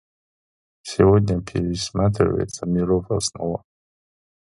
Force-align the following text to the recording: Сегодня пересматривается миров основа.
Сегодня 0.81 1.43
пересматривается 1.43 2.65
миров 2.65 3.11
основа. 3.11 3.63